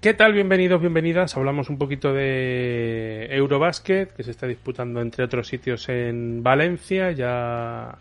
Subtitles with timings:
[0.00, 0.32] ¿Qué tal?
[0.32, 1.36] Bienvenidos, bienvenidas.
[1.36, 7.10] Hablamos un poquito de Eurobásquet, que se está disputando entre otros sitios en Valencia.
[7.12, 7.98] Ya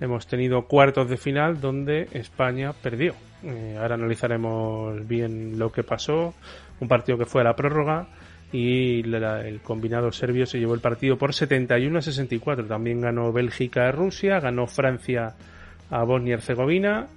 [0.00, 3.14] hemos tenido cuartos de final donde España perdió.
[3.42, 6.32] Eh, ahora analizaremos bien lo que pasó.
[6.78, 8.06] Un partido que fue a la prórroga
[8.52, 12.66] y la- el combinado serbio se llevó el partido por 71 a 64.
[12.66, 15.34] También ganó Bélgica a Rusia, ganó Francia
[15.90, 17.08] a Bosnia y Herzegovina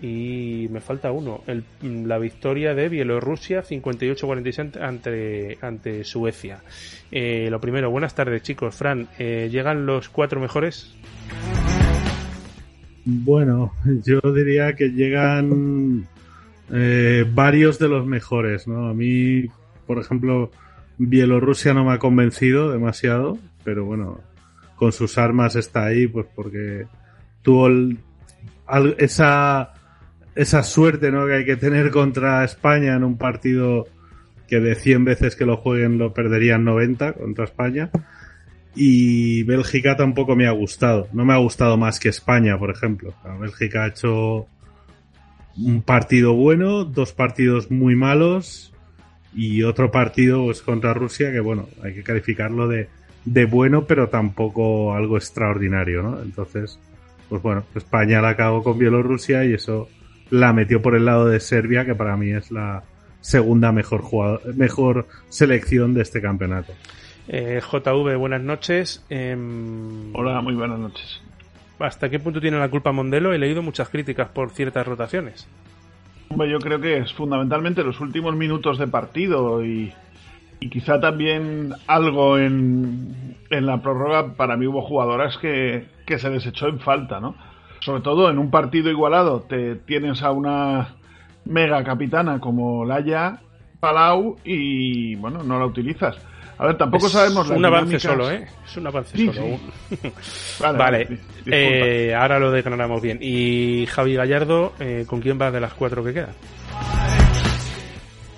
[0.00, 1.64] y me falta uno, el-
[2.08, 6.60] la victoria de Bielorrusia 58-46 ante, ante Suecia.
[7.10, 8.74] Eh, lo primero, buenas tardes chicos.
[8.74, 10.94] Fran, eh, ¿llegan los cuatro mejores?
[13.04, 13.72] Bueno,
[14.04, 16.06] yo diría que llegan
[16.72, 18.88] eh, varios de los mejores, ¿no?
[18.88, 19.44] A mí,
[19.86, 20.50] por ejemplo,
[20.98, 24.20] Bielorrusia no me ha convencido demasiado, pero bueno,
[24.76, 26.86] con sus armas está ahí, pues porque
[27.42, 27.68] tuvo
[28.98, 29.71] esa,
[30.34, 31.26] esa suerte, ¿no?
[31.26, 33.86] Que hay que tener contra España en un partido
[34.48, 37.90] que de 100 veces que lo jueguen lo perderían 90 contra España
[38.74, 41.08] y Bélgica tampoco me ha gustado.
[41.12, 43.14] No me ha gustado más que España, por ejemplo.
[43.40, 44.46] Bélgica ha hecho
[45.56, 48.72] un partido bueno, dos partidos muy malos
[49.34, 52.88] y otro partido pues, contra Rusia que, bueno, hay que calificarlo de,
[53.24, 56.22] de bueno, pero tampoco algo extraordinario, ¿no?
[56.22, 56.78] Entonces,
[57.28, 59.88] pues bueno, España la acabó con Bielorrusia y eso
[60.32, 62.84] la metió por el lado de Serbia, que para mí es la
[63.20, 66.72] segunda mejor jugador, mejor selección de este campeonato.
[67.28, 69.04] Eh, JV, buenas noches.
[69.10, 71.20] Em, Hola, muy buenas noches.
[71.78, 73.34] ¿Hasta qué punto tiene la culpa Mondelo?
[73.34, 75.46] He leído muchas críticas por ciertas rotaciones.
[76.30, 79.92] Hombre, yo creo que es fundamentalmente los últimos minutos de partido y,
[80.60, 84.32] y quizá también algo en, en la prórroga.
[84.32, 87.36] Para mí hubo jugadoras que, que se desechó en falta, ¿no?
[87.84, 90.94] Sobre todo en un partido igualado, te tienes a una
[91.44, 93.40] mega capitana como Laia
[93.80, 96.16] Palau y, bueno, no la utilizas.
[96.58, 98.46] A ver, tampoco Es sabemos las un avance dinámicas- solo, ¿eh?
[98.64, 99.58] Es un avance Sí, solo.
[100.60, 101.08] Vale, Vale,
[101.46, 103.18] eh, ahora lo declaramos bien.
[103.20, 106.34] Y Javi Gallardo, eh, ¿con quién va de las cuatro que quedan?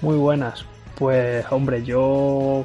[0.01, 0.65] Muy buenas.
[0.95, 2.65] Pues hombre, yo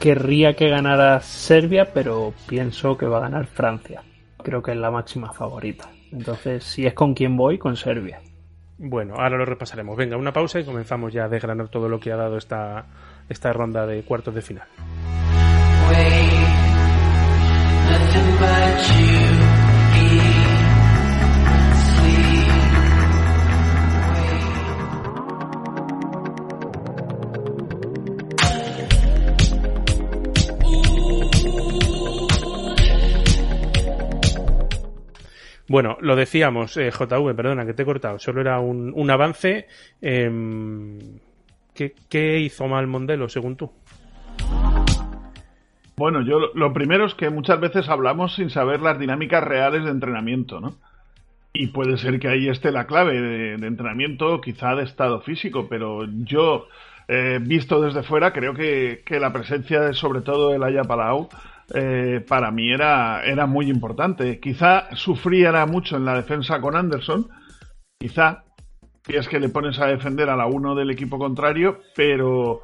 [0.00, 4.02] querría que ganara Serbia, pero pienso que va a ganar Francia.
[4.42, 5.88] Creo que es la máxima favorita.
[6.12, 8.20] Entonces, si es con quien voy, con Serbia.
[8.78, 9.96] Bueno, ahora lo repasaremos.
[9.96, 12.86] Venga, una pausa y comenzamos ya a desgranar todo lo que ha dado esta,
[13.28, 14.68] esta ronda de cuartos de final.
[35.68, 39.66] Bueno, lo decíamos, eh, JV, perdona que te he cortado, solo era un, un avance.
[40.00, 40.98] em,
[41.74, 43.70] ¿qué, hizo mal Mondelo, según tú?
[45.96, 49.90] Bueno, yo lo- primero es que muchas veces hablamos sin saber las dinámicas reales de
[49.90, 50.76] entrenamiento, ¿no?
[51.52, 56.06] Y puede ser que ahí esté la clave de, entrenamiento, quizá de estado físico, pero
[56.24, 56.68] yo,
[57.08, 61.28] eh, visto desde fuera, creo que, que la presencia de sobre todo el Aya Palau
[61.74, 64.40] eh, para mí era, era muy importante.
[64.40, 67.28] Quizá sufriera mucho en la defensa con Anderson,
[67.98, 68.44] quizá,
[69.06, 72.62] si es que le pones a defender a la 1 del equipo contrario, pero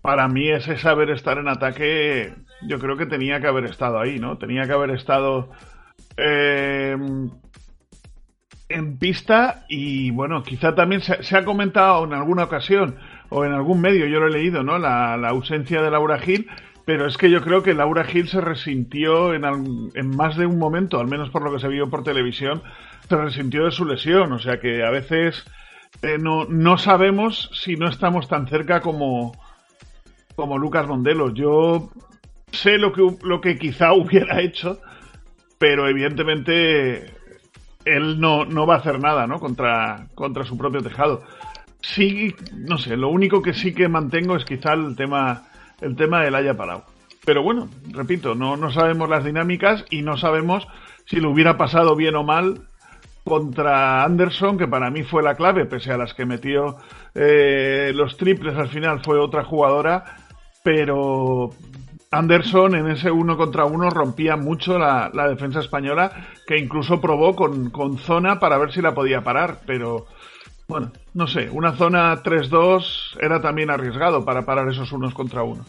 [0.00, 2.32] para mí ese saber estar en ataque,
[2.66, 4.38] yo creo que tenía que haber estado ahí, ¿no?
[4.38, 5.50] Tenía que haber estado
[6.16, 6.96] eh,
[8.68, 12.96] en pista y bueno, quizá también se, ha comentado en alguna ocasión
[13.28, 14.78] o en algún medio, yo lo he leído, ¿no?
[14.78, 16.48] La, la ausencia de Laura Gil,
[16.86, 19.44] pero es que yo creo que Laura Gil se resintió en,
[19.94, 22.62] en más de un momento, al menos por lo que se vio por televisión,
[23.08, 25.44] se resintió de su lesión, o sea que a veces
[26.02, 29.32] eh, no, no sabemos si no estamos tan cerca como,
[30.36, 31.34] como Lucas Mondelo.
[31.34, 31.90] Yo
[32.52, 34.78] sé lo que, lo que quizá hubiera hecho,
[35.58, 37.14] pero evidentemente
[37.84, 39.40] él no, no va a hacer nada, ¿no?
[39.40, 41.24] Contra, contra su propio tejado.
[41.80, 45.48] Sí, no sé, lo único que sí que mantengo es quizá el tema
[45.80, 46.82] el tema del haya Palau.
[47.24, 50.66] Pero bueno, repito, no, no sabemos las dinámicas y no sabemos
[51.06, 52.68] si lo hubiera pasado bien o mal
[53.24, 56.76] contra Anderson, que para mí fue la clave, pese a las que metió
[57.12, 60.04] eh, los triples al final, fue otra jugadora,
[60.62, 61.50] pero
[62.12, 67.70] Anderson en ese uno contra uno rompía mucho la, defensa española, que incluso probó con,
[67.70, 70.06] con, zona para ver si la podía parar, pero
[70.68, 75.66] bueno, no sé, una zona 3-2 era también arriesgado para parar esos unos contra unos.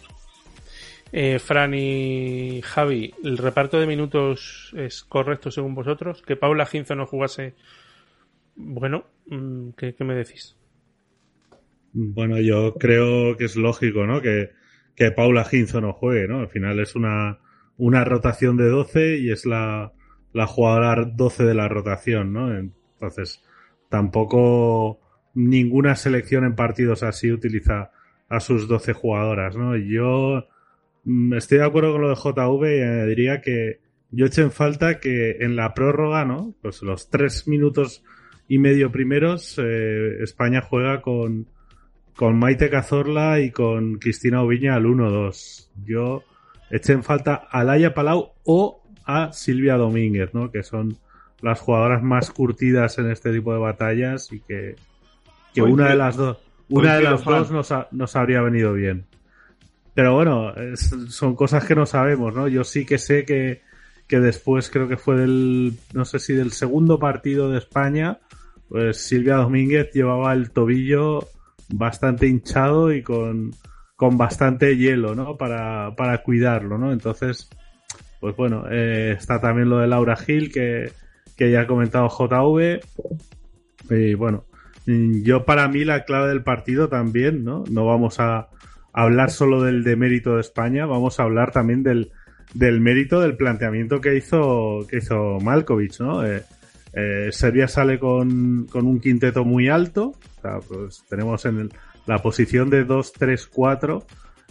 [1.12, 6.22] Eh, Fran y Javi, ¿el reparto de minutos es correcto según vosotros?
[6.22, 7.56] ¿Que Paula Ginzo no jugase?
[8.56, 10.58] Bueno, mm, ¿qué, me decís?
[11.94, 14.22] Bueno, yo creo que es lógico, ¿no?
[14.22, 14.52] Que,
[14.96, 16.40] que Paula Ginzo no juegue, ¿no?
[16.40, 17.40] Al final es una,
[17.78, 19.94] una rotación de 12 y es la,
[20.34, 22.54] la jugadora 12 de la rotación, ¿no?
[22.54, 23.44] Entonces,
[23.90, 25.00] tampoco
[25.34, 27.92] ninguna selección en partidos así utiliza
[28.30, 29.78] a sus 12 jugadoras, ¿no?
[29.78, 30.48] Yo
[31.10, 33.80] Mm, estoy de acuerdo con lo de JV y diría que
[34.12, 36.54] yo eché en falta que en la prórroga, ¿no?
[36.62, 38.04] Pues los tres minutos
[38.50, 41.48] y medio primeros, eh, España juega con,
[42.14, 45.70] con Maite Cazorla y con Cristina Oviña al 1-2.
[45.86, 46.24] Yo
[46.72, 50.52] eché en falta a Laia Palau o a Silvia Domínguez, ¿no?
[50.52, 50.98] Que son
[51.42, 54.76] las jugadoras más curtidas en este tipo de batallas y que,
[55.54, 56.38] que una de las dos,
[56.70, 59.06] una de las dos nos, nos habría venido bien.
[59.94, 60.54] Pero bueno,
[61.10, 62.48] son cosas que no sabemos, ¿no?
[62.48, 63.62] Yo sí que sé que,
[64.08, 68.20] que después creo que fue del, no sé si del segundo partido de España,
[68.70, 71.28] pues Silvia Domínguez llevaba el tobillo
[71.70, 73.56] bastante hinchado y con,
[73.96, 75.36] con bastante hielo, ¿no?
[75.36, 76.92] Para, para cuidarlo, ¿no?
[76.92, 77.50] Entonces,
[78.20, 80.92] pues bueno, eh, está también lo de Laura Gil, que,
[81.38, 82.82] que ya ha comentado JV.
[83.90, 84.46] Y bueno,
[84.86, 87.64] yo para mí la clave del partido también, ¿no?
[87.70, 88.50] No vamos a,
[88.94, 92.12] hablar solo del demérito de España, vamos a hablar también del,
[92.56, 96.26] del mérito del planteamiento que hizo, que hizo Malkovich, ¿no?
[96.26, 96.42] Eh,
[96.94, 100.14] eh, Serbia sale con, con, un quinteto muy alto,
[100.68, 101.70] pues tenemos en
[102.08, 104.04] la posición de 2, 3, 4,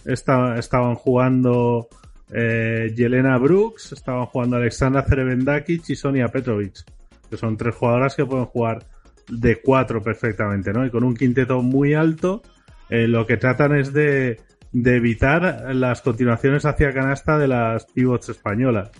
[0.05, 1.88] estaban jugando
[2.31, 6.84] eh, Yelena Brooks, estaban jugando Alexandra Cerebendakic y Sonia Petrovic,
[7.31, 8.84] que son tres jugadoras que pueden jugar
[9.28, 10.84] de 4 perfectamente, ¿no?
[10.84, 12.43] Y con un quinteto muy alto,
[12.88, 14.40] eh, lo que tratan es de,
[14.73, 18.90] evitar las continuaciones hacia canasta de las pivots españolas.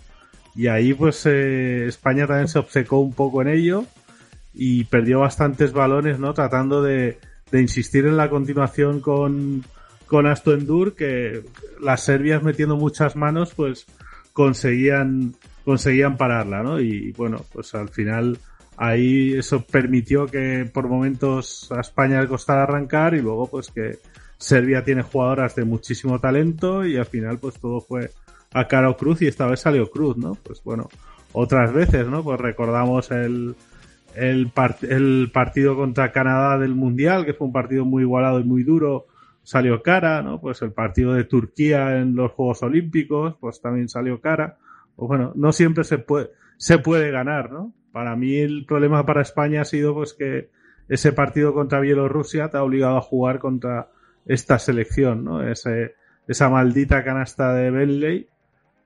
[0.55, 3.85] Y ahí pues eh, España también se obcecó un poco en ello
[4.55, 6.33] y perdió bastantes balones, ¿no?
[6.33, 7.19] Tratando de,
[7.53, 9.65] insistir en la continuación con,
[10.07, 11.43] con Astoendur, que
[11.81, 13.87] las serbias metiendo muchas manos, pues
[14.33, 16.81] conseguían, conseguían pararla, ¿no?
[16.81, 18.39] Y bueno, pues al final
[18.77, 23.99] ahí eso permitió que por momentos a España le costara arrancar y luego pues que
[24.39, 28.11] Serbia tiene jugadoras de muchísimo talento y al final pues todo fue
[28.53, 30.35] a cara cruz y esta vez salió cruz, ¿no?
[30.35, 30.89] Pues bueno,
[31.33, 32.23] otras veces, ¿no?
[32.23, 33.55] Pues recordamos el,
[34.15, 34.51] el
[35.33, 39.07] partido contra Canadá del Mundial, que fue un partido muy igualado y muy duro,
[39.47, 40.41] salió cara, ¿no?
[40.41, 44.59] Pues el partido de Turquía en los Juegos Olímpicos, pues también salió cara.
[44.97, 47.73] Pues bueno, no siempre se puede, se puede ganar, ¿no?
[47.93, 50.51] Para mí el problema para España ha sido pues que
[50.89, 53.91] ese partido contra Bielorrusia te ha obligado a jugar contra
[54.25, 55.49] esta selección, ¿no?
[55.49, 55.95] Ese,
[56.27, 58.29] esa maldita canasta de Bentley,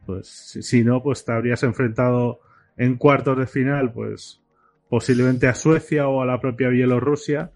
[0.04, 2.40] pues si, no, pues te habrías enfrentado
[2.76, 4.42] en cuartos de final, pues
[4.90, 7.50] posiblemente a Suecia o a la propia Bielorrusia,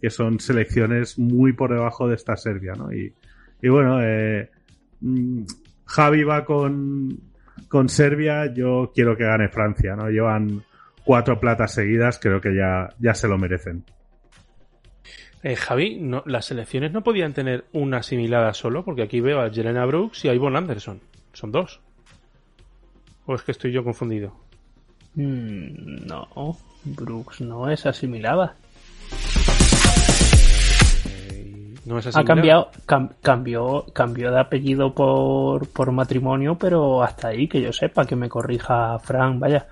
[0.00, 2.92] que son selecciones muy por debajo de esta Serbia, ¿no?
[2.92, 3.12] Y,
[3.62, 4.50] y bueno, eh,
[5.00, 5.42] mm,
[5.86, 7.18] Javi va con,
[7.68, 10.08] con Serbia, yo quiero que gane Francia, ¿no?
[10.08, 10.62] Llevan
[11.04, 13.84] cuatro platas seguidas, creo que ya, ya se lo merecen.
[15.42, 19.50] Eh, Javi, no, las selecciones no podían tener una asimilada solo, porque aquí veo a
[19.50, 21.00] Jelena Brooks y a Yvonne Anderson.
[21.32, 21.80] Son dos.
[23.26, 24.34] ¿O es que estoy yo confundido?
[25.14, 28.56] Mm, no, Brooks no es asimilada.
[31.86, 32.16] No es.
[32.16, 32.70] Ha cambiado,
[33.22, 38.28] cambió, cambió de apellido por, por matrimonio, pero hasta ahí que yo sepa, que me
[38.28, 39.68] corrija Frank, vaya.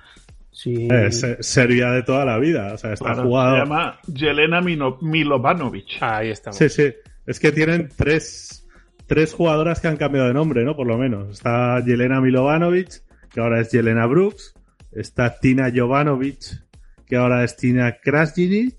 [0.52, 0.87] Sí.
[0.88, 2.73] Eh, sería de toda la vida.
[2.73, 3.56] O sea, está jugado.
[3.56, 6.00] Se llama Jelena Milovanovic.
[6.00, 6.56] ahí estamos.
[6.56, 6.94] Sí, sí.
[7.26, 8.64] Es que tienen tres,
[9.06, 10.76] tres jugadoras que han cambiado de nombre, ¿no?
[10.76, 11.30] Por lo menos.
[11.30, 13.02] Está Jelena Milovanovic,
[13.33, 14.54] que ahora es Jelena Brooks.
[14.92, 16.62] Está Tina Jovanovic,
[17.06, 18.76] que ahora es Tina Krasjinic.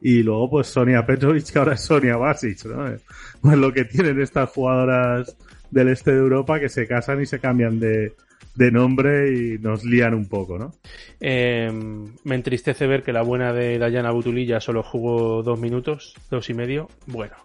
[0.00, 2.96] Y luego, pues Sonia Petrovic, que ahora es Sonia Basic, ¿no?
[3.40, 5.36] Pues lo que tienen estas jugadoras
[5.70, 8.14] del este de Europa que se casan y se cambian de,
[8.54, 10.72] de nombre y nos lían un poco, ¿no?
[11.20, 16.48] Em, me entristece ver que la buena de Dayana Butulilla solo jugó dos minutos, dos
[16.50, 16.88] y medio.
[17.06, 17.36] Bueno,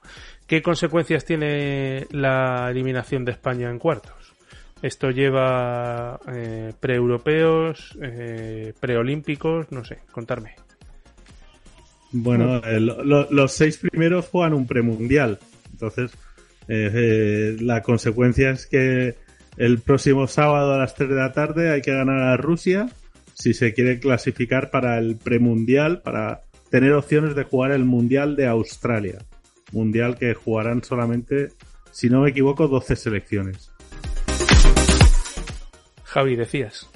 [0.48, 4.36] ¿Qué consecuencias tiene la eliminación de España en cuartos?
[4.82, 10.56] Esto lleva eh, pre-europeos, eh, preolímpicos, no sé, contarme.
[12.12, 15.40] Bueno, eh, los seis primeros juegan un premundial.
[15.72, 16.12] Entonces,
[16.68, 19.16] la consecuencia es que
[19.58, 22.90] el próximo sábado a las 3 de la tarde hay que ganar a Rusia
[23.34, 28.48] si se quiere clasificar para el premundial, para tener opciones de jugar el mundial de
[28.48, 29.20] Australia.
[29.72, 31.50] Mundial que jugarán solamente,
[31.92, 33.72] si no me equivoco, 12 selecciones.
[36.04, 36.90] Javi, decías.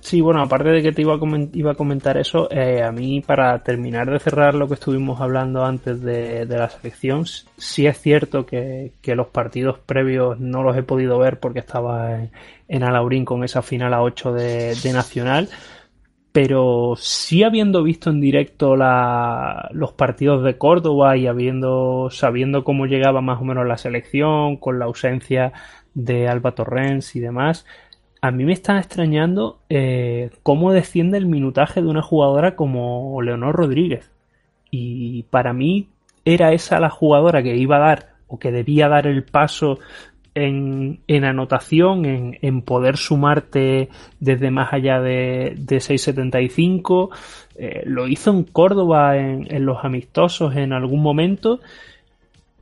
[0.00, 1.18] Sí, bueno, aparte de que te iba a,
[1.52, 5.64] iba a comentar eso, eh, a mí para terminar de cerrar lo que estuvimos hablando
[5.64, 11.18] antes de, la selección, sí es cierto que, los partidos previos no los he podido
[11.18, 12.20] ver porque estaba
[12.68, 15.48] en, Alaurín con esa final a 8 de, Nacional,
[16.30, 23.20] pero sí habiendo visto en directo los partidos de Córdoba y habiendo sabiendo cómo llegaba
[23.22, 25.52] más o menos la selección, con la ausencia
[25.94, 27.64] de Alba Torrens y demás,
[28.24, 33.54] a mí me está extrañando eh, cómo desciende el minutaje de una jugadora como Leonor
[33.54, 34.10] Rodríguez.
[34.70, 35.88] Y para mí
[36.24, 39.78] era esa la jugadora que iba a dar o que debía dar el paso
[40.34, 42.06] en, anotación,
[42.40, 43.90] en, poder sumarte
[44.20, 47.10] desde más allá de, 6.75.
[47.56, 51.60] Eh, lo hizo en Córdoba en los amistosos en algún momento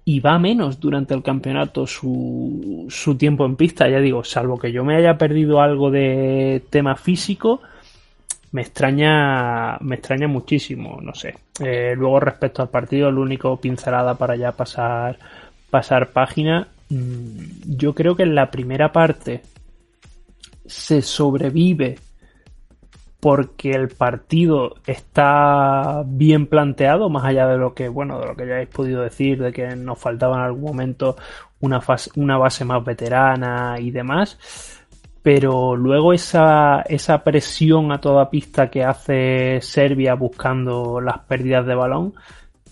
[0.05, 3.89] y va menos durante el campeonato su, su tiempo en pista.
[3.89, 7.61] Ya digo, salvo que yo me haya perdido algo de tema físico,
[8.51, 11.37] me extraña, me extraña muchísimo, no sé.
[11.61, 15.19] Eh, luego respecto al partido, el único pincelada para ya pasar,
[15.71, 16.69] pasar página.
[16.89, 19.43] Mm, yo creo que en la primera parte
[20.67, 21.99] se sobrevive
[23.23, 28.49] porque el partido está bien planteado, más allá de lo que, bueno, de lo que
[28.49, 31.15] ya habéis podido decir, de que nos faltaba en algún momento
[31.61, 31.81] una,
[32.17, 34.81] una base más veterana y demás.
[35.23, 41.77] Pero luego esa, esa presión a toda pista que hace Serbia buscando las pérdidas de
[41.77, 42.15] balón,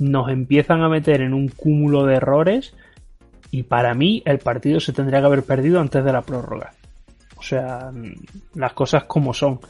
[0.01, 2.75] nos empiezan a meter en un cúmulo de errores
[3.53, 6.73] y para mí el partido se tendría que haber perdido antes de la prórroga.
[7.37, 7.93] O sea,
[8.57, 9.61] las cosas como son.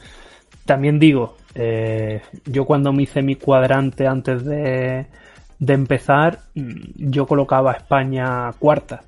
[0.65, 5.05] También digo, eh, yo cuando me hice mi cuadrante antes de,
[5.59, 9.03] empezar, mm, yo colocaba a España cuarta.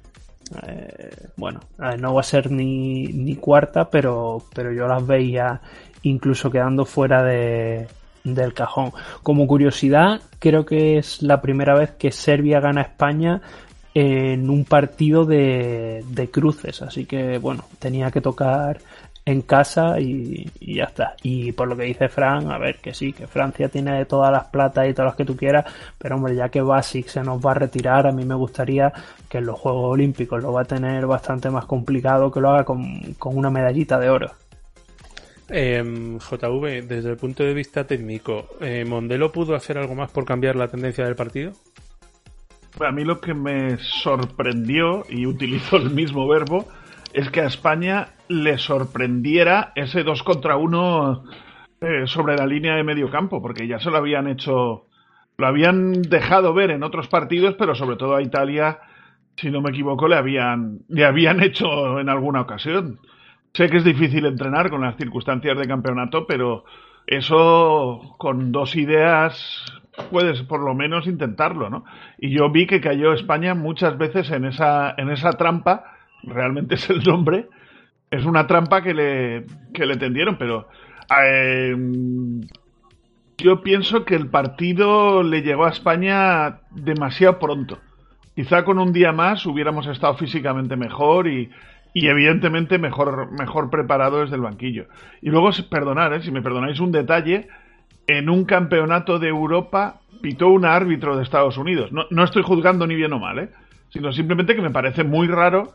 [0.67, 1.61] Eh, bueno,
[1.99, 5.61] no va a ser ni, ni cuarta, pero, pero yo las veía
[6.03, 7.87] incluso quedando fuera de,
[8.23, 8.91] del cajón.
[9.21, 13.41] Como curiosidad, creo que es la primera vez que Serbia gana a España
[13.93, 18.79] en un partido de, de cruces, así que bueno, tenía que tocar
[19.25, 21.15] en casa y, ya está.
[21.23, 24.45] Y por lo que dice Fran, a ver, que sí, que Francia tiene todas las
[24.45, 25.65] platas y todas las que tú quieras,
[25.97, 28.91] pero hombre, ya que Basic se nos va a retirar, a mí me gustaría
[29.29, 32.65] que en los Juegos Olímpicos lo va a tener bastante más complicado que lo haga
[32.65, 34.31] con, una medallita de oro.
[35.49, 40.25] Em, JV, desde el punto de vista técnico, eh, ¿Mondelo pudo hacer algo más por
[40.25, 41.53] cambiar la tendencia del partido?
[42.79, 46.65] A mí lo que me sorprendió, y utilizo el mismo verbo,
[47.13, 51.23] es que a España le sorprendiera ese 2 contra 1
[51.81, 54.87] eh, sobre la línea de medio campo, porque ya se lo habían hecho,
[55.37, 58.79] lo habían dejado ver en otros partidos, pero sobre todo a Italia,
[59.35, 62.99] si no me equivoco, le habían, le habían hecho en alguna ocasión.
[63.53, 66.65] Sé que es difícil entrenar con las circunstancias de campeonato, pero
[67.05, 69.63] eso con dos ideas
[70.09, 71.83] puedes por lo menos intentarlo, ¿no?
[72.17, 76.89] Y yo vi que cayó España muchas veces en esa, en esa trampa realmente es
[76.89, 77.47] el nombre,
[78.13, 80.67] es una trampa que le, que le tendieron, pero
[81.19, 81.75] eh,
[83.39, 87.79] yo pienso que el partido le llegó a España demasiado pronto.
[88.35, 91.49] Quizá con un día más hubiéramos estado físicamente mejor y,
[91.91, 94.85] y evidentemente mejor, mejor preparado desde el banquillo.
[95.23, 96.21] Y luego, perdonar, ¿eh?
[96.21, 97.47] si me perdonáis un detalle,
[98.05, 101.91] en un campeonato de Europa pitó un árbitro de Estados Unidos.
[101.91, 103.49] No, no estoy juzgando ni bien o mal, ¿eh?
[103.89, 105.73] sino simplemente que me parece muy raro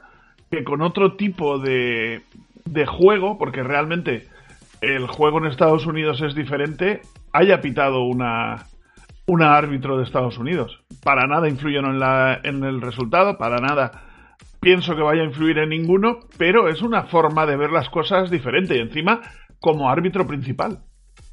[0.51, 2.23] que con otro tipo de,
[2.65, 4.29] de juego, porque realmente
[4.81, 7.03] el juego en Estados Unidos es diferente,
[7.33, 8.67] haya pitado una,
[9.27, 10.83] una árbitro de Estados Unidos.
[11.03, 14.05] Para nada influye en, la, en el resultado, para nada
[14.61, 18.31] pienso que vaya a influir en ninguno, pero es una forma de ver las cosas
[18.31, 19.21] diferente y encima
[19.61, 20.81] como árbitro principal.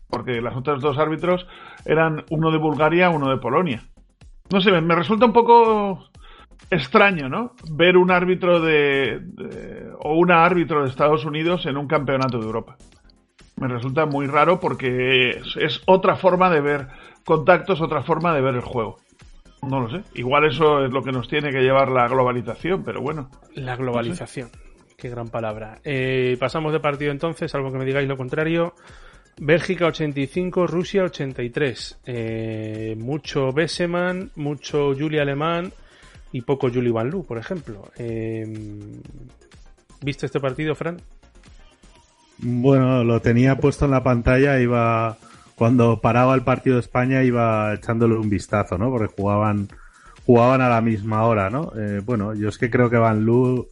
[0.09, 1.47] Porque las otras dos árbitros
[1.85, 3.83] eran uno de Bulgaria, uno de Polonia.
[4.51, 6.09] No sé, me resulta un poco
[6.69, 7.53] extraño, ¿no?
[7.71, 9.21] Ver un árbitro de,
[9.99, 12.77] o una árbitro de Estados Unidos en un campeonato de Europa.
[13.57, 16.87] Me resulta muy raro porque es, otra forma de ver
[17.23, 18.97] contactos, otra forma de ver el juego.
[19.61, 20.03] No lo sé.
[20.13, 23.29] Igual eso es lo que nos tiene que llevar la globalización, pero bueno.
[23.55, 24.49] La globalización.
[24.97, 25.79] Qué gran palabra.
[25.83, 28.75] Eh, pasamos de partido entonces, salvo que me digáis lo contrario.
[29.37, 32.01] Bélgica 85, Rusia 83.
[32.05, 35.73] Eh, mucho Besseman, mucho Juli Alemán
[36.35, 37.89] y poco Juli Van Lu, por ejemplo.
[37.97, 38.45] Eh,
[40.01, 40.97] ¿Viste este partido, Fran?
[42.39, 45.15] Bueno, lo tenía puesto en la pantalla, iba
[45.55, 48.91] cuando paraba el partido de España iba echándole un vistazo, ¿no?
[48.91, 49.69] Porque jugaban
[50.25, 51.71] jugaban a la misma hora, ¿no?
[51.77, 53.69] Eh, bueno, yo es que creo que Van Lu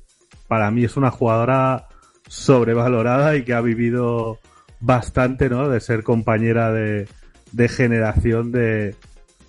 [0.47, 1.89] para mí es una jugadora
[2.29, 4.39] sobrevalorada y que ha vivido
[4.79, 5.67] bastante, ¿no?
[5.67, 7.07] De ser compañera de
[7.67, 8.95] generación de,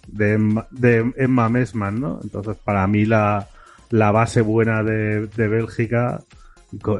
[0.06, 2.20] de, de Emma Mesman, ¿no?
[2.22, 3.48] Entonces, para mí la,
[3.90, 6.20] la base buena de, de Bélgica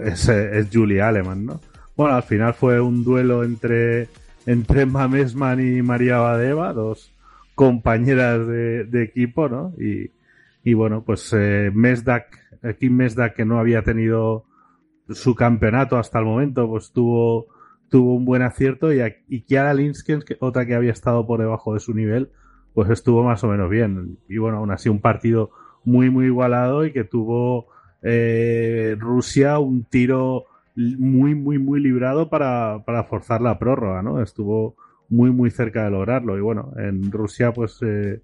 [0.05, 1.61] es, es Julie Aleman, ¿no?
[1.97, 4.09] Bueno, al final fue un duelo entre,
[4.47, 7.13] entre Emma Mesman y María Badeva, dos
[7.55, 9.73] compañeras de, de equipo, ¿no?
[9.79, 10.11] Y,
[10.65, 12.27] y bueno, pues eh, Mesdak,
[12.79, 14.45] Kim Mesdak, que no había tenido
[15.11, 17.47] su campeonato hasta el momento, pues tuvo,
[17.91, 21.81] tuvo un buen acierto y, y Kiara Linskens, otra que había estado por debajo de
[21.81, 22.31] su nivel,
[22.75, 24.19] pues estuvo más o menos bien.
[24.29, 25.51] Y bueno, aún así un partido
[25.85, 27.69] muy, muy igualado y que tuvo
[28.03, 30.45] eh, Rusia un tiro
[30.77, 34.21] muy, muy, muy librado para, para forzar la prórroga, ¿no?
[34.21, 34.77] Estuvo
[35.09, 36.37] muy, muy cerca de lograrlo.
[36.37, 38.21] Y bueno, en Rusia, pues, eh,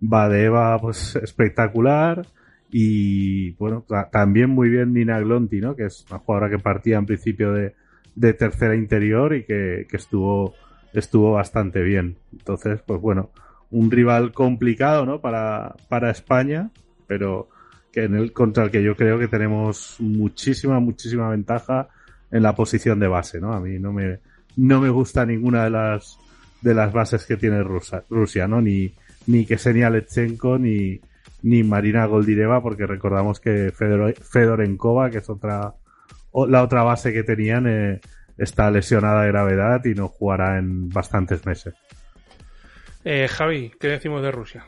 [0.00, 2.26] Badeva, pues, espectacular.
[2.70, 5.76] Y bueno, también muy bien Nina Glonti, ¿no?
[5.76, 7.74] Que es una jugadora que partía en principio de,
[8.14, 10.54] de tercera interior y que, que estuvo,
[10.92, 12.16] estuvo bastante bien.
[12.32, 13.30] Entonces, pues bueno,
[13.74, 15.20] un rival complicado, ¿no?
[15.20, 16.70] Para, para España,
[17.08, 17.48] pero
[17.92, 21.88] que en el contra el que yo creo que tenemos muchísima, muchísima ventaja
[22.30, 23.52] en la posición de base, ¿no?
[23.52, 24.20] A mí no me,
[24.56, 26.18] no me gusta ninguna de las,
[26.62, 28.60] de las bases que tiene Rusia, Rusia ¿no?
[28.60, 28.94] Ni,
[29.26, 31.00] ni Ksenia Lechenko, ni,
[31.42, 35.74] ni Marina Goldireva, porque recordamos que Fedor, Fedorenkova, que es otra,
[36.48, 38.00] la otra base que tenían, eh,
[38.38, 41.74] está lesionada de gravedad y no jugará en bastantes meses.
[43.04, 44.64] Eh, Javi, ¿qué decimos de Rusia?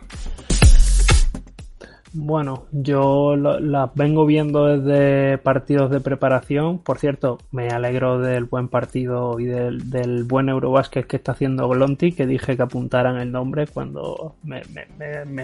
[2.12, 6.78] Bueno, yo las la vengo viendo desde partidos de preparación.
[6.78, 12.12] Por cierto, me alegro del buen partido y del, buen Eurobásquet que está haciendo Glonti,
[12.12, 14.62] que dije que apuntaran el nombre cuando me,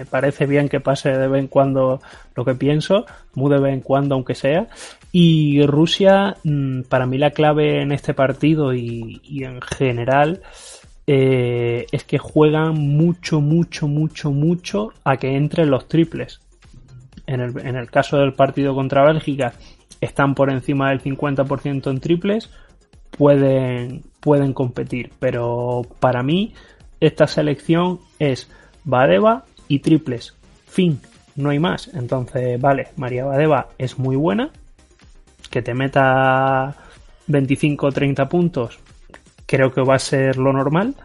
[0.05, 2.01] parece bien que pase de vez en cuando
[2.35, 4.67] lo que pienso, muy de vez en cuando aunque sea.
[5.11, 10.41] Y Rusia, mm, para mí la clave en este partido y en general
[11.07, 16.39] eh, es que juegan mucho, mucho, mucho, mucho a que entren los triples
[17.27, 19.53] en el, en el caso del partido contra Bélgica
[20.01, 22.49] están por encima del 50% en triples,
[23.11, 25.11] pueden, pueden competir.
[25.19, 26.53] Pero para mí
[26.99, 28.49] esta selección es
[28.83, 30.35] Badeva y triples.
[30.65, 30.99] Fin,
[31.35, 31.89] no hay más.
[31.93, 34.49] Entonces, vale, María Badeva es muy buena.
[35.49, 36.75] Que te meta
[37.27, 38.79] 25 o 30 puntos,
[39.45, 40.95] creo que va a ser lo normal.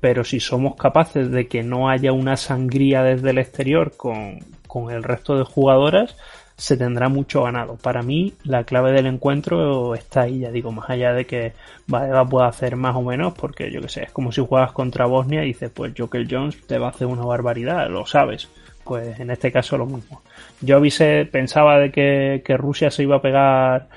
[0.00, 4.90] Pero si somos capaces de que no haya una sangría desde el exterior con, con
[4.90, 6.16] el resto de jugadoras,
[6.56, 7.76] se tendrá mucho ganado.
[7.76, 11.52] Para mí, la clave del encuentro está ahí, ya digo, más allá de que
[11.86, 15.06] Badeva pueda hacer más o menos, porque yo que sé, es como si juegas contra
[15.06, 18.48] Bosnia y dices, pues Joker Jones te va a hacer una barbaridad, lo sabes.
[18.84, 20.22] Pues en este caso lo mismo.
[20.60, 23.88] Yo avisé, pensaba de que Rusia se iba a pegar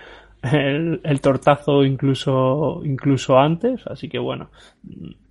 [0.52, 4.50] el, el, tortazo incluso, incluso antes, así que bueno,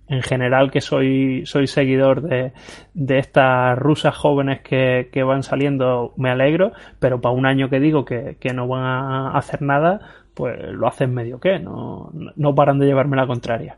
[0.07, 2.53] en general que soy, soy seguidor de,
[2.93, 7.79] de estas rusas jóvenes que, que, van saliendo, me alegro, pero para un año que
[7.79, 9.99] digo que, que, no van a hacer nada,
[10.33, 13.77] pues lo hacen medio que, no, no paran de llevarme la contraria.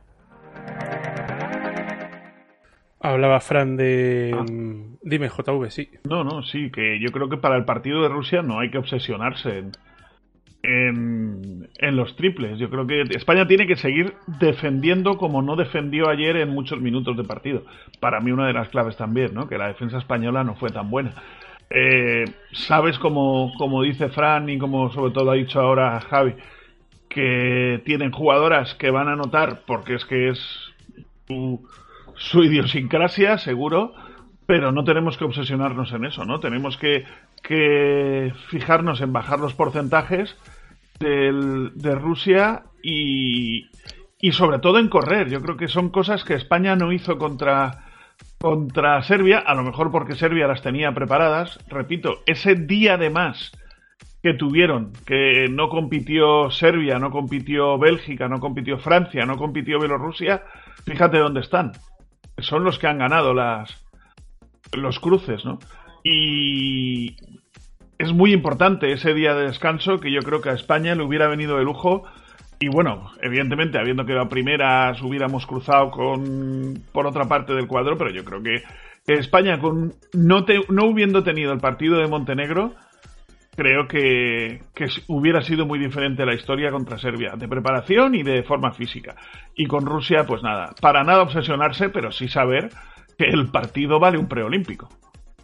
[3.00, 4.36] Hablaba Fran de...
[4.36, 4.44] Ah.
[5.02, 5.90] Dime, JV, sí.
[6.10, 8.80] No, no, sí, que yo creo que para el partido de Rusia no hay que
[8.80, 9.66] obsesionarse
[10.68, 12.60] en en, los triples.
[12.60, 17.16] Yo creo que España tiene que seguir defendiendo como no defendió ayer en muchos minutos
[17.18, 17.64] de partido.
[18.00, 19.48] Para mí una de las claves también, ¿no?
[19.48, 21.14] Que la defensa española no fue tan buena.
[21.70, 26.34] Eh, Sabes, como, como dice Fran y como sobre todo ha dicho ahora Javi,
[27.10, 30.40] que tienen jugadoras que van a notar porque es que es
[31.28, 31.68] su,
[32.16, 33.94] su idiosincrasia, seguro,
[34.46, 36.40] pero no tenemos que obsesionarnos en eso, ¿no?
[36.40, 37.04] Tenemos que,
[37.44, 40.38] que fijarnos en bajar los porcentajes
[41.00, 43.70] de Rusia y,
[44.20, 45.30] y sobre todo en correr.
[45.30, 47.86] Yo creo que son cosas que España no hizo contra,
[48.40, 51.60] contra Serbia, a lo mejor porque Serbia las tenía preparadas.
[51.68, 53.52] Repito, ese día de más
[54.22, 60.44] que tuvieron, que no compitió Serbia, no compitió Bélgica, no compitió Francia, no compitió Bielorrusia,
[60.86, 61.74] fíjate dónde están.
[62.40, 63.84] Son los que han ganado las,
[64.74, 65.60] los cruces, ¿no?
[66.04, 67.16] Y
[67.98, 71.28] es muy importante ese día de descanso que yo creo que a España le hubiera
[71.28, 72.04] venido de lujo.
[72.60, 78.12] Y bueno, evidentemente, habiendo quedado primeras, hubiéramos cruzado con por otra parte del cuadro, pero
[78.12, 78.64] yo creo que
[79.08, 82.74] España, con no, no hubiendo tenido el partido de Montenegro,
[83.58, 84.62] creo que,
[85.08, 89.16] hubiera sido muy diferente la historia contra Serbia, de preparación y de forma física.
[89.56, 92.70] Y con Rusia, pues nada, para nada obsesionarse, pero sí saber
[93.18, 94.90] que el partido vale un preolímpico.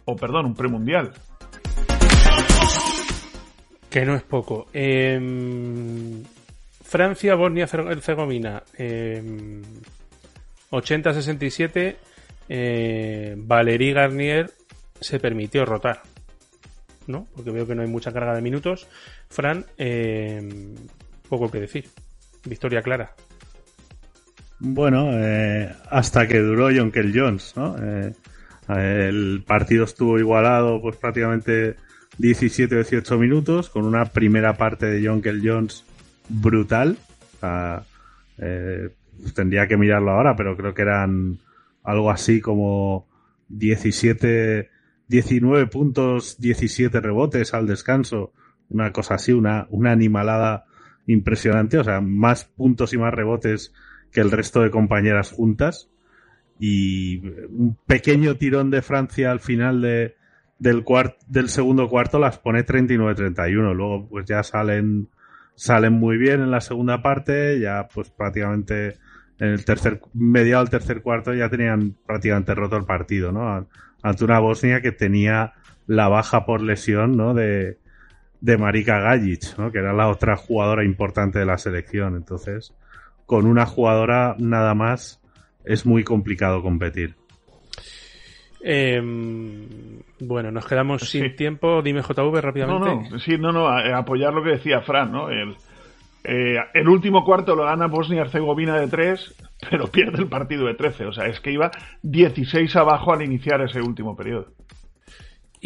[0.04, 1.10] O perdón, un premundial.
[3.94, 4.66] Que no es poco.
[4.72, 6.24] Em,
[6.82, 8.60] Francia, Bosnia, Herzegovina.
[8.76, 9.22] Eh,
[10.72, 11.96] 80-67.
[12.48, 14.50] Eh, Valérie Garnier
[15.00, 16.02] se permitió rotar.
[17.06, 17.28] ¿no?
[17.36, 18.88] Porque veo que no hay mucha carga de minutos.
[19.28, 20.74] Fran, eh,
[21.28, 21.88] poco que decir.
[22.46, 23.14] Victoria clara.
[24.58, 27.76] Bueno, eh, hasta que duró John Jones, ¿no?
[27.80, 28.12] Eh,
[28.70, 31.76] el partido estuvo igualado, pues prácticamente
[32.18, 35.84] 17 o 18 minutos, con una primera parte de John Jones
[36.28, 36.96] brutal.
[39.34, 41.38] tendría que mirarlo ahora, pero creo que eran
[41.82, 43.06] algo así como
[43.48, 44.70] 17
[45.08, 48.32] 19 puntos, 17 rebotes al descanso,
[48.68, 50.64] una cosa así, una, una animalada
[51.06, 53.72] impresionante, o sea, más puntos y más rebotes
[54.10, 55.90] que el resto de compañeras juntas.
[56.58, 60.16] Y un pequeño tirón de Francia al final de,
[60.58, 60.84] del,
[61.26, 63.74] del segundo cuarto las pone 39-31.
[63.74, 65.08] Luego, pues ya salen,
[65.54, 68.98] salen muy bien en la segunda parte, ya pues prácticamente
[69.38, 73.66] en el tercer, mediado del tercer cuarto ya tenían prácticamente roto el partido, ¿no?
[74.02, 75.54] ante una Bosnia que tenía
[75.86, 77.34] la baja por lesión ¿no?
[77.34, 77.78] de,
[78.40, 79.72] de Marika Gajic, ¿no?
[79.72, 82.14] que era la otra jugadora importante de la selección.
[82.14, 82.74] Entonces,
[83.26, 85.20] con una jugadora nada más
[85.64, 87.16] es muy complicado competir.
[88.66, 91.82] Em, bueno, nos quedamos sin tiempo.
[91.82, 92.88] Dime JV rápidamente.
[92.88, 95.28] No, no, sí, no, no, apoyar lo que decía Fran, ¿no?
[95.28, 95.54] El,
[96.24, 99.34] eh, el último cuarto lo gana Bosnia-Herzegovina de 3
[99.70, 101.06] pero pierde el partido de 13.
[101.06, 101.70] O sea, es que iba
[102.02, 104.48] 16 abajo al iniciar ese último periodo.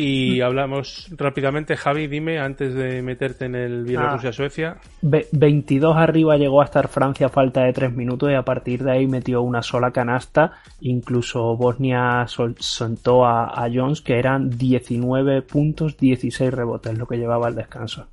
[0.01, 4.77] Y hablamos rápidamente, Javi, dime, antes de meterte en el Bielorrusia-Suecia.
[5.03, 8.93] 22 arriba llegó a estar Francia a falta de 3 minutos y a partir de
[8.93, 10.53] ahí metió una sola canasta.
[10.83, 17.49] Incluso Bosnia soltó a, a Jones, que eran 19 puntos, 16 rebotes, lo que llevaba
[17.49, 18.07] al descanso.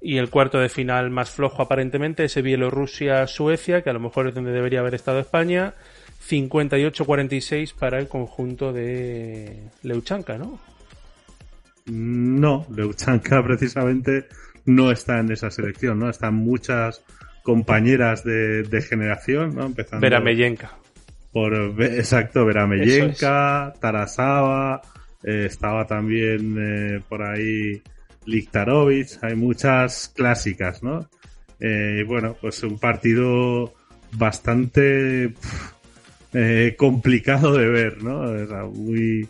[0.00, 4.34] Y el cuarto de final más flojo aparentemente, ese Bielorrusia-Suecia, que a lo mejor es
[4.34, 5.74] donde debería haber estado España.
[6.26, 10.58] 58-46 para el conjunto de Leuchanka, ¿no?
[11.88, 14.26] No, Leuchanka precisamente
[14.66, 16.10] no está en esa selección, ¿no?
[16.10, 17.02] Están muchas
[17.42, 19.66] compañeras de, generación, ¿no?
[19.66, 20.72] Empezando Verameyenka.
[21.32, 24.82] Por, exacto, Verameyenka, Tarasava,
[25.22, 27.82] eh, estaba también eh, por ahí
[28.26, 31.08] Liktarovich, hay muchas clásicas, ¿no?
[31.60, 33.72] Eh, bueno, pues un partido
[34.12, 35.32] bastante
[36.34, 38.70] eh, complicado de ver, ¿no?
[38.70, 39.28] muy,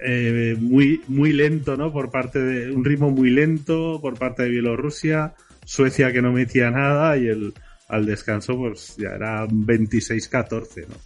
[0.00, 1.92] eh, muy, muy lento, ¿no?
[1.92, 6.70] Por parte de un ritmo muy lento por parte de Bielorrusia, Suecia que no metía
[6.70, 7.54] nada y el
[7.88, 10.96] al descanso pues ya era 26-14, ¿no?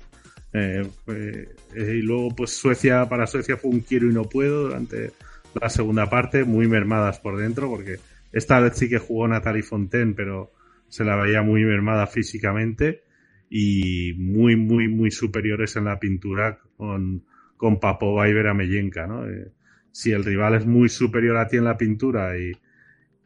[1.76, 5.12] y luego pues Suecia para Suecia fue un quiero y no puedo durante
[5.60, 7.98] la segunda parte, muy mermadas por dentro, porque
[8.32, 10.52] esta vez sí que jugó Natalie Fontaine, pero
[10.88, 13.04] se la veía muy mermada físicamente
[13.48, 17.24] y muy, muy, muy superiores en la pintura con,
[17.60, 19.28] con Papova y Verameyenka, ¿no?
[19.28, 19.52] Eh,
[19.92, 22.52] si el rival es muy superior a ti en la pintura y,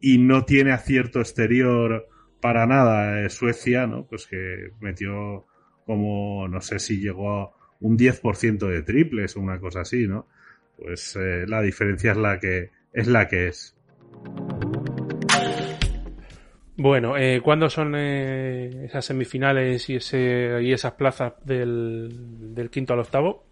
[0.01, 2.09] y no tiene acierto exterior
[2.41, 4.07] para nada eh, Suecia, ¿no?
[4.09, 5.47] Pues que metió
[5.87, 10.27] como, no sé si llegó a un 10% de triples o una cosa así, ¿no?
[10.77, 13.77] pues eh, la diferencia es la que es la que es.
[16.77, 23.47] Bueno, eh, ¿cuándo son esas semifinales y, ese, y esas plazas del quinto al octavo?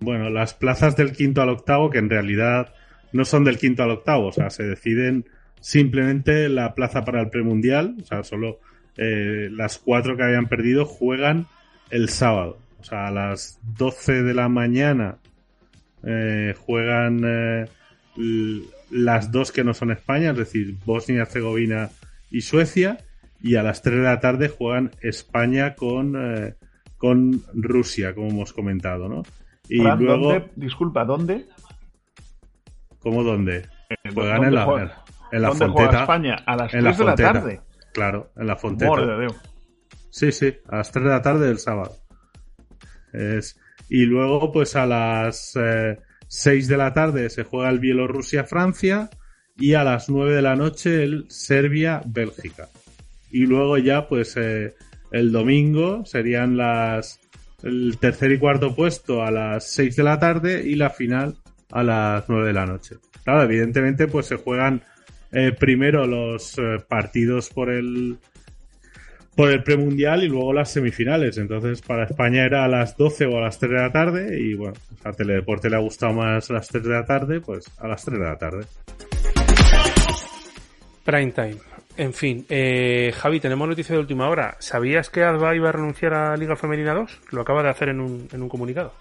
[0.00, 2.72] Bueno, las plazas del quinto al octavo, que en realidad
[3.12, 5.26] no son del quinto al octavo, o sea, se deciden
[5.60, 8.60] simplemente la plaza para el premundial, o sea, solo
[8.96, 11.46] eh, las cuatro que habían perdido juegan
[11.90, 15.18] el sábado, o sea, a las 12 de la mañana
[16.04, 17.66] eh, juegan eh,
[18.90, 21.90] las dos que no son España, es decir, Bosnia y Herzegovina
[22.30, 22.98] y Suecia,
[23.42, 26.54] y a las 3 de la tarde juegan España con, eh,
[26.96, 29.22] con Rusia, como hemos comentado, ¿no?
[29.68, 30.44] Y luego...
[30.56, 31.46] Disculpa, ¿dónde?
[33.00, 33.66] ¿Cómo dónde?
[34.12, 34.92] Juegan en la,
[35.32, 36.00] en la Fonteta.
[36.00, 36.36] España?
[36.46, 37.60] A las 3 de la tarde.
[37.92, 38.92] Claro, en la Fonteta.
[40.10, 41.96] Sí, sí, a las 3 de la tarde del sábado.
[43.12, 49.08] Es, y luego, pues a las, eh, 6 de la tarde se juega el Bielorrusia-Francia
[49.56, 52.68] y a las 9 de la noche el Serbia-Bélgica.
[53.30, 54.74] Y luego ya pues eh,
[55.10, 57.20] el domingo serían las
[57.62, 61.36] el tercer y cuarto puesto a las 6 de la tarde y la final
[61.70, 62.96] a las 9 de la noche.
[63.24, 64.82] Claro, evidentemente pues se juegan
[65.32, 68.18] eh, primero los eh, partidos por el
[69.34, 71.38] por el premundial y luego las semifinales.
[71.38, 74.54] Entonces, para España era a las 12 o a las 3 de la tarde y
[74.54, 78.04] bueno, a Teledeporte le ha gustado más las 3 de la tarde, pues a las
[78.04, 78.64] 3 de la tarde.
[81.04, 81.77] Prime time.
[81.98, 84.56] En fin, eh, Javi, tenemos noticia de última hora.
[84.60, 87.22] ¿Sabías que Alba iba a renunciar a Liga Femenina 2?
[87.32, 88.92] Lo acaba de hacer en un, en un comunicado.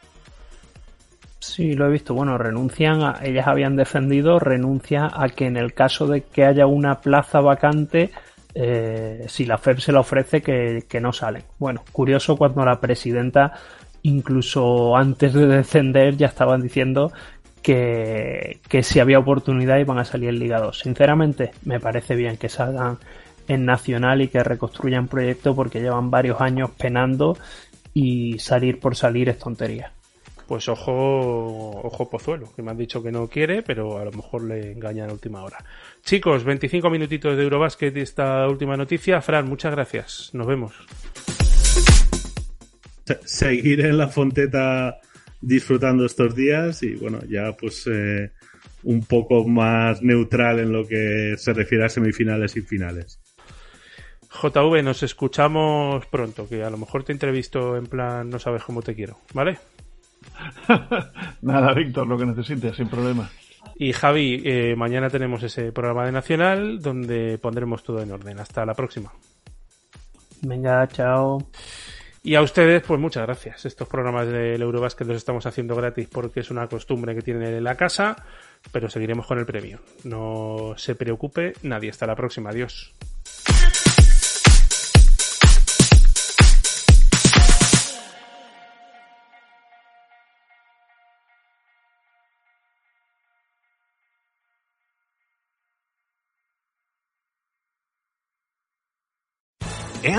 [1.38, 2.16] Sí, lo he visto.
[2.16, 6.66] Bueno, renuncian, a, ellas habían defendido, renuncia a que en el caso de que haya
[6.66, 8.10] una plaza vacante,
[8.56, 11.44] eh, si la FEB se la ofrece, que, que, no salen.
[11.60, 13.54] Bueno, curioso cuando la presidenta,
[14.02, 17.12] incluso antes de descender, ya estaban diciendo
[17.62, 20.80] que, que si había oportunidad iban a salir en Liga 2.
[20.80, 22.98] Sinceramente, me parece bien que salgan
[23.48, 27.38] en Nacional y que reconstruyan proyecto porque llevan varios años penando
[27.94, 29.92] y salir por salir es tontería
[30.48, 34.44] pues ojo, ojo Pozuelo, que me han dicho que no quiere, pero a lo mejor
[34.44, 35.58] le engañan a última hora.
[36.04, 39.22] Chicos, 25 minutitos de Eurobasket y esta última noticia.
[39.22, 40.30] Fran, muchas gracias.
[40.34, 40.74] Nos vemos.
[43.26, 45.00] Seguir en la fonteta
[45.42, 48.32] disfrutando estos días y bueno, ya pues eh,
[48.84, 53.20] un poco más neutral en lo que se refiere a semifinales y finales.
[54.30, 58.82] JV, nos escuchamos pronto, que a lo mejor te entrevisto en plan no sabes cómo
[58.82, 59.58] te quiero, ¿vale?
[61.42, 63.30] Nada, Víctor, lo que necesites, sin problema.
[63.76, 68.40] Y Javi, eh, mañana tenemos ese programa de Nacional donde pondremos todo en orden.
[68.40, 69.12] Hasta la próxima.
[70.42, 71.50] Venga, chao.
[72.28, 73.66] Y a ustedes, pues muchas gracias.
[73.66, 77.64] Estos programas del Eurobasket los estamos haciendo gratis porque es una costumbre que tienen en
[77.64, 78.18] la casa,
[78.70, 79.80] pero seguiremos con el premio.
[80.04, 81.90] No se preocupe nadie.
[81.90, 82.50] Hasta la próxima.
[82.50, 82.94] Adiós.